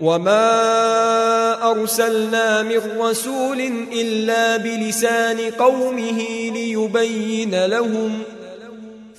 وما 0.00 1.70
ارسلنا 1.70 2.62
من 2.62 2.80
رسول 3.00 3.60
الا 3.92 4.56
بلسان 4.56 5.50
قومه 5.50 6.20
ليبين 6.54 7.66
لهم 7.66 8.22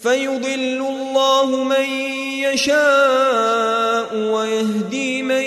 فيضل 0.01 0.85
الله 0.89 1.63
من 1.63 1.89
يشاء 2.53 4.15
ويهدي 4.15 5.23
من 5.23 5.43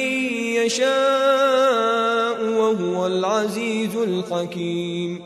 يشاء 0.56 2.44
وهو 2.44 3.06
العزيز 3.06 3.96
الحكيم 3.96 5.22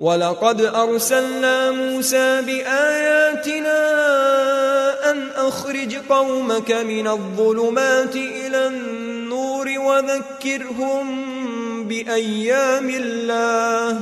ولقد 0.00 0.60
ارسلنا 0.60 1.70
موسى 1.70 2.42
باياتنا 2.42 3.80
ان 5.10 5.28
اخرج 5.36 5.96
قومك 6.08 6.72
من 6.72 7.08
الظلمات 7.08 8.16
إلى 8.16 8.45
وذكرهم 9.86 11.06
بأيام 11.88 12.90
الله. 12.90 13.98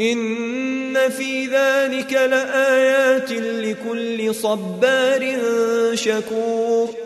إن 0.00 1.08
في 1.08 1.46
ذلك 1.46 2.12
لآيات 2.12 3.32
لكل 3.32 4.34
صبار 4.34 5.36
شكور. 5.94 7.05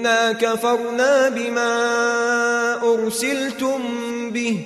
إنا 0.00 0.32
كفرنا 0.32 1.28
بما 1.28 1.72
أرسلتم 2.82 3.80
به 4.30 4.58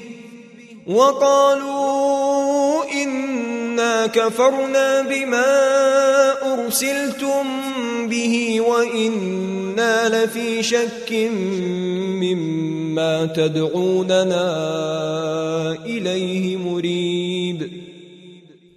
وقالوا 0.87 2.05
إنا 3.03 4.07
كفرنا 4.07 5.03
بما 5.03 5.45
أرسلتم 6.55 7.45
به 8.07 8.61
وإنا 8.61 10.25
لفي 10.25 10.63
شك 10.63 11.13
مما 12.23 13.27
تدعوننا 13.27 14.47
إليه 15.87 16.57
مريب 16.57 17.71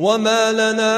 وما 0.00 0.52
لنا 0.52 0.96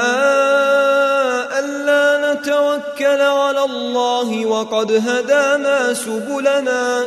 ألا 1.59 2.33
نتوكل 2.33 3.21
على 3.21 3.63
الله 3.63 4.45
وقد 4.45 4.91
هدانا 4.91 5.93
سبلنا 5.93 7.03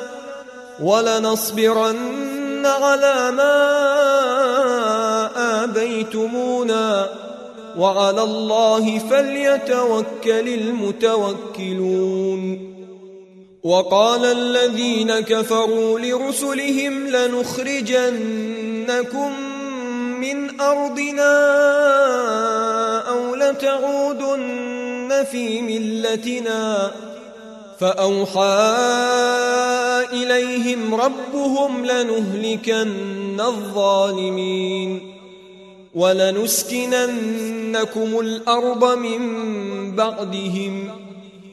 ولنصبرن 0.81 2.67
على 2.67 3.31
ما 3.31 3.57
آبيتمونا 5.65 7.09
وعلى 7.79 8.23
الله 8.23 8.99
فليتوكل 8.99 10.49
المتوكلون 10.49 11.97
وقال 13.63 14.25
الذين 14.25 15.21
كفروا 15.21 15.99
لرسلهم 15.99 17.07
لنخرجنكم 17.07 18.27
من 20.21 20.61
أرضنا 20.61 21.37
أو 23.09 23.35
لتعودن 23.35 25.25
في 25.31 25.63
ملتنا 25.63 26.93
فأوحى 27.79 28.75
إليهم 30.13 30.95
ربهم 30.95 31.87
لنهلكن 31.87 33.41
الظالمين 33.41 35.13
ولنسكننكم 35.95 37.01
الأرض 38.21 38.99
من 38.99 39.21
بعدهم 39.97 40.91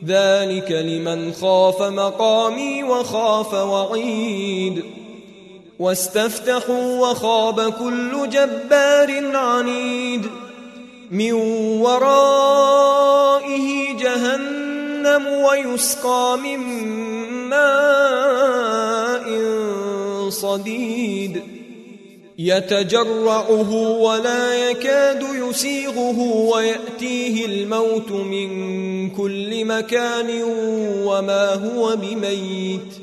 ذلك 0.05 0.71
لمن 0.71 1.33
خاف 1.33 1.81
مقامي 1.81 2.83
وخاف 2.83 3.53
وعيد 3.53 4.83
واستفتحوا 5.83 7.09
وخاب 7.09 7.73
كل 7.73 8.29
جبار 8.29 9.35
عنيد 9.37 10.25
من 11.11 11.33
ورائه 11.81 13.57
جهنم 13.97 15.27
ويسقى 15.27 16.37
من 16.43 16.59
ماء 17.49 19.23
صديد 20.29 21.41
يتجرعه 22.37 23.71
ولا 23.99 24.69
يكاد 24.69 25.23
يسيغه 25.33 26.19
ويأتيه 26.53 27.45
الموت 27.45 28.11
من 28.11 29.09
كل 29.09 29.65
مكان 29.65 30.43
وما 31.05 31.53
هو 31.53 31.95
بميت 31.95 33.02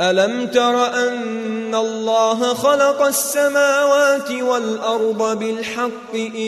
ألم 0.00 0.46
تر 0.46 0.86
أن 0.86 1.74
الله 1.74 2.54
خلق 2.54 3.02
السماوات 3.02 4.30
والأرض 4.30 5.38
بالحق 5.38 6.14
إن 6.14 6.46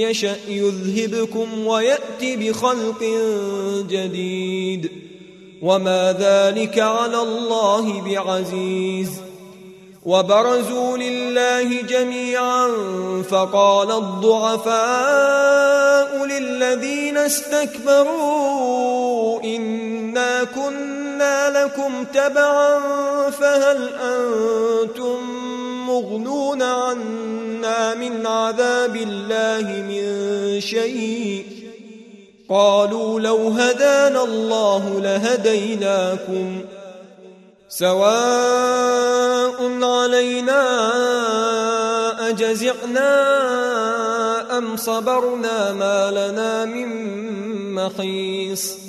يشأ 0.00 0.36
يذهبكم 0.48 1.66
ويأت 1.66 2.22
بخلق 2.22 3.04
جديد 3.90 4.90
وما 5.62 6.12
ذلك 6.12 6.78
على 6.78 7.20
الله 7.22 8.02
بعزيز 8.02 9.10
وبرزوا 10.04 10.96
لله 10.96 11.82
جميعا 11.82 12.68
فقال 13.30 13.90
الضعفاء 13.90 14.78
للذين 16.26 17.16
استكبروا 17.16 18.48
إنا 19.44 20.44
كنا 20.44 21.07
لكم 21.22 22.04
تبعا 22.04 22.80
فهل 23.30 23.90
أنتم 23.94 25.18
مغنون 25.86 26.62
عنا 26.62 27.94
من 27.94 28.26
عذاب 28.26 28.96
الله 28.96 29.82
من 29.88 30.60
شيء؟ 30.60 31.46
قالوا 32.50 33.20
لو 33.20 33.48
هدانا 33.48 34.24
الله 34.24 35.00
لهديناكم. 35.00 36.64
سواء 37.68 39.28
علينا 39.84 40.62
أجزعنا 42.28 43.08
أم 44.58 44.76
صبرنا 44.76 45.72
ما 45.72 46.10
لنا 46.10 46.64
من 46.64 46.88
محيص. 47.74 48.88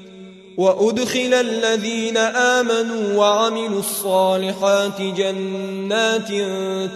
وأدخل 0.57 1.33
الذين 1.33 2.17
آمنوا 2.17 3.17
وعملوا 3.17 3.79
الصالحات 3.79 5.01
جنات 5.01 6.27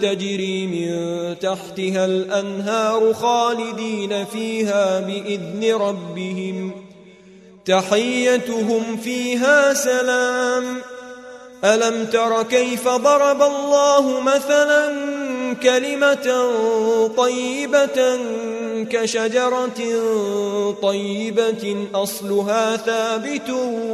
تجري 0.02 0.66
من 0.66 0.90
تحتها 1.38 2.04
الأنهار 2.04 3.14
خالدين 3.14 4.24
فيها 4.24 5.00
بإذن 5.00 5.74
ربهم 5.74 6.72
تحيتهم 7.64 8.96
فيها 8.96 9.74
سلام. 9.74 10.64
ألم 11.64 12.04
تر 12.04 12.42
كيف 12.42 12.88
ضرب 12.88 13.42
الله 13.42 14.20
مثلا 14.20 14.92
كلمة 15.62 16.50
طيبة 17.16 18.18
كشجرة 18.84 19.80
طيبة 20.82 21.86
أصلها 21.94 22.76
ثابت 22.76 23.50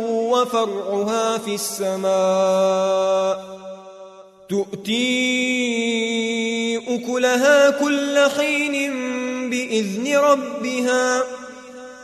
وفرعها 0.07 1.39
في 1.39 1.55
السماء. 1.55 3.53
تؤتي 4.49 5.03
أكلها 6.89 7.71
كل 7.71 8.19
حين 8.39 8.91
بإذن 9.51 10.17
ربها 10.17 11.23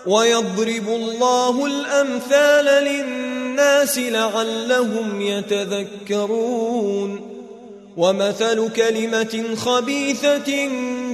ويضرب 0.06 0.88
الله 0.88 1.66
الأمثال 1.66 2.84
للناس 2.84 3.98
لعلهم 3.98 5.20
يتذكرون. 5.20 7.20
ومثل 7.96 8.72
كلمة 8.72 9.44
خبيثة 9.56 10.68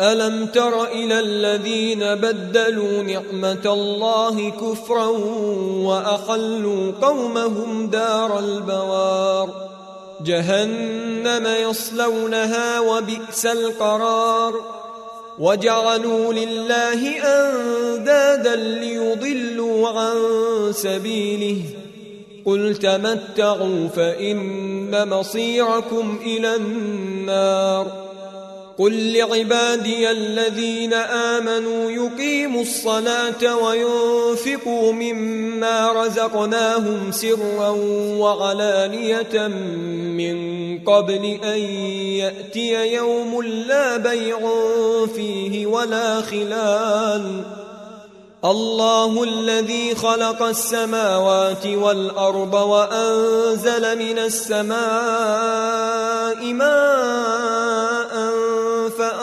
ألم 0.00 0.46
تر 0.46 0.84
إلى 0.84 1.20
الذين 1.20 2.00
بدلوا 2.00 3.02
نعمة 3.02 3.60
الله 3.66 4.50
كفرا 4.50 5.06
واحلوا 5.86 6.92
قومهم 7.02 7.86
دار 7.86 8.38
البوار؟ 8.38 9.68
جهنم 10.24 11.70
يصلونها 11.70 12.80
وبئس 12.80 13.46
القرار. 13.46 14.54
وجعلوا 15.38 16.32
لله 16.32 17.18
أندادا 17.18 18.56
ليضلوا 18.56 19.88
عن 19.88 20.16
سبيله. 20.72 21.62
قل 22.44 22.74
تمتعوا 22.74 23.88
فإن 23.88 25.08
مصيركم 25.08 26.18
إلى 26.26 26.56
النار. 26.56 28.03
قل 28.78 29.12
لعبادي 29.12 30.10
الذين 30.10 30.94
آمنوا 30.94 31.90
يقيموا 31.90 32.62
الصلاة 32.62 33.56
وينفقوا 33.56 34.92
مما 34.92 35.92
رزقناهم 35.92 37.12
سرا 37.12 37.68
وعلانية 38.18 39.48
من 40.16 40.34
قبل 40.84 41.38
أن 41.44 41.58
يأتي 42.18 42.94
يوم 42.94 43.42
لا 43.42 43.96
بيع 43.96 44.38
فيه 45.16 45.66
ولا 45.66 46.20
خلال. 46.20 47.42
الله 48.44 49.24
الذي 49.24 49.94
خلق 49.94 50.42
السماوات 50.42 51.66
والأرض 51.66 52.54
وأنزل 52.54 53.98
من 53.98 54.18
السماء 54.18 54.74
ماء 56.44 57.93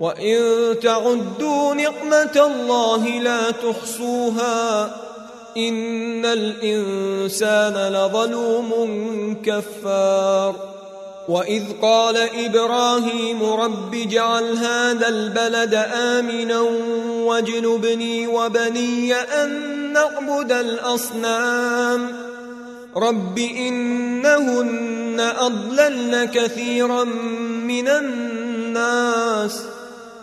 وإن 0.00 0.36
تعدوا 0.82 1.74
نعمة 1.74 2.36
الله 2.36 3.08
لا 3.08 3.50
تحصوها 3.50 4.84
إن 5.56 6.24
الإنسان 6.24 7.92
لظلوم 7.92 8.72
كفار 9.46 10.54
وإذ 11.28 11.62
قال 11.82 12.16
إبراهيم 12.16 13.42
رب 13.42 13.94
اجعل 13.94 14.56
هذا 14.56 15.08
البلد 15.08 15.74
آمنا 15.94 16.60
واجنبني 17.24 18.26
وبني 18.26 19.14
أن 19.14 19.52
نعبد 19.92 20.52
الأصنام 20.52 22.12
رب 22.96 23.38
إنهن 23.38 25.20
أضللن 25.20 26.24
كثيرا 26.24 27.04
من 27.64 27.88
الناس 27.88 29.67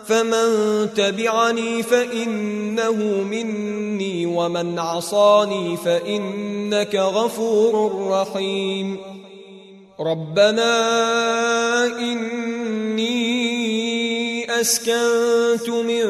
فمن 0.08 0.88
تبعني 0.94 1.82
فإنه 1.82 2.92
مني 3.30 4.26
ومن 4.26 4.78
عصاني 4.78 5.76
فإنك 5.76 6.94
غفور 6.94 8.06
رحيم. 8.10 8.98
ربنا 10.00 10.74
إني 11.86 13.16
أسكنت 14.60 15.68
من 15.68 16.04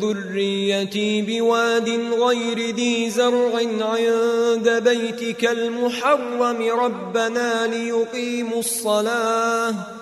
ذريتي 0.00 1.22
بواد 1.22 1.88
غير 2.18 2.74
ذي 2.74 3.10
زرع 3.10 3.54
عند 3.80 4.82
بيتك 4.88 5.44
المحرم. 5.44 6.70
ربنا 6.80 7.66
ليقيموا 7.66 8.58
الصلاة. 8.58 10.01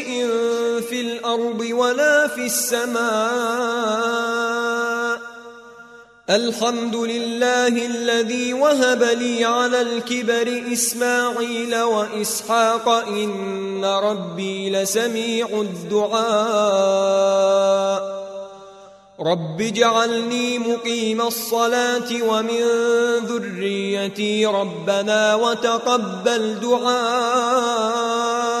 في 0.91 1.01
الأرض 1.01 1.67
ولا 1.71 2.27
في 2.27 2.45
السماء. 2.45 3.01
الحمد 6.29 6.95
لله 6.95 7.67
الذي 7.67 8.53
وهب 8.53 9.03
لي 9.03 9.45
على 9.45 9.81
الكبر 9.81 10.63
إسماعيل 10.73 11.81
وإسحاق. 11.81 12.89
إن 12.89 13.85
ربي 13.85 14.69
لسميع 14.69 15.47
الدعاء. 15.47 16.21
رب 19.19 19.61
اجعلني 19.61 20.59
مقيم 20.59 21.21
الصلاة 21.21 22.23
ومن 22.23 22.61
ذريتي 23.25 24.45
ربنا 24.45 25.35
وتقبل 25.35 26.59
دعاء. 26.59 28.60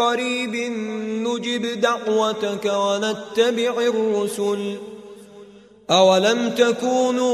قريب 0.00 0.54
نجب 1.26 1.80
دعوتك 1.80 2.64
ونتبع 2.64 3.74
الرسل. 3.92 4.76
أولم 5.90 6.50
تكونوا 6.50 7.30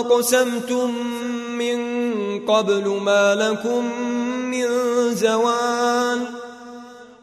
أقسمتم 0.00 0.90
من 1.58 1.78
قبل 2.46 2.88
ما 2.88 3.34
لكم 3.34 3.82
من 4.50 4.66
زوال؟ 5.14 6.43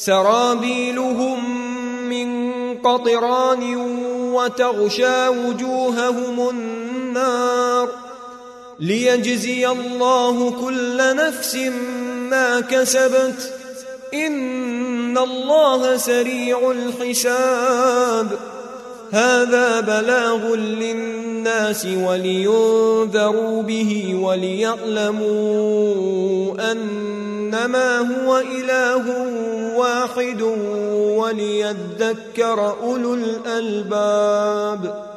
سرابيلهم 0.00 1.38
من 2.08 2.28
قطران 2.78 3.76
وتغشى 4.34 5.28
وجوههم 5.28 6.48
النار 6.48 7.88
ليجزي 8.80 9.68
الله 9.68 10.50
كل 10.50 11.16
نفس 11.16 11.56
ما 12.30 12.60
كسبت 12.60 13.52
إن 14.14 15.18
الله 15.18 15.96
سريع 15.96 16.70
الحساب. 16.70 18.38
هذا 19.10 19.80
بلاغ 19.80 20.54
للناس 20.54 21.86
ولينذروا 21.86 23.62
به 23.62 24.14
وليعلموا 24.20 25.30
إنما 27.50 27.98
هو 27.98 28.38
إله 28.38 29.04
واحد 29.76 30.42
وليذكر 31.18 32.76
أولو 32.82 33.14
الألباب. 33.14 35.09